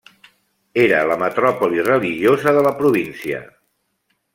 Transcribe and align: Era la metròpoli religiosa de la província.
Era 0.83 1.01
la 1.11 1.19
metròpoli 1.25 1.85
religiosa 1.91 2.59
de 2.59 2.67
la 2.71 2.75
província. 2.83 3.45